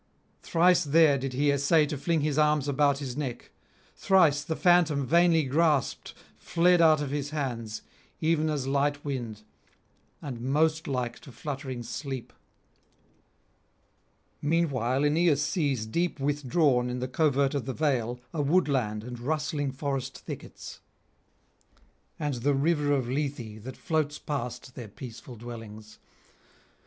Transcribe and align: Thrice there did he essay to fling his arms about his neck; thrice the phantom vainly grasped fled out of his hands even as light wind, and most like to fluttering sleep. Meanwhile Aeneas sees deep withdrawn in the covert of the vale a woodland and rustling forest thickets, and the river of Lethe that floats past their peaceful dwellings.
Thrice 0.41 0.83
there 0.83 1.19
did 1.19 1.33
he 1.33 1.51
essay 1.51 1.85
to 1.85 1.95
fling 1.95 2.21
his 2.21 2.39
arms 2.39 2.67
about 2.67 2.97
his 2.97 3.15
neck; 3.15 3.51
thrice 3.95 4.43
the 4.43 4.55
phantom 4.55 5.05
vainly 5.05 5.43
grasped 5.43 6.15
fled 6.39 6.81
out 6.81 7.01
of 7.01 7.11
his 7.11 7.29
hands 7.29 7.83
even 8.19 8.49
as 8.49 8.65
light 8.65 9.05
wind, 9.05 9.43
and 10.19 10.41
most 10.41 10.87
like 10.87 11.19
to 11.19 11.31
fluttering 11.31 11.83
sleep. 11.83 12.33
Meanwhile 14.41 15.05
Aeneas 15.05 15.43
sees 15.45 15.85
deep 15.85 16.19
withdrawn 16.19 16.89
in 16.89 16.97
the 16.97 17.07
covert 17.07 17.53
of 17.53 17.65
the 17.67 17.71
vale 17.75 18.19
a 18.33 18.41
woodland 18.41 19.03
and 19.03 19.19
rustling 19.19 19.71
forest 19.71 20.17
thickets, 20.17 20.79
and 22.17 22.33
the 22.37 22.55
river 22.55 22.91
of 22.91 23.07
Lethe 23.07 23.63
that 23.63 23.77
floats 23.77 24.17
past 24.17 24.73
their 24.73 24.87
peaceful 24.87 25.35
dwellings. 25.35 25.99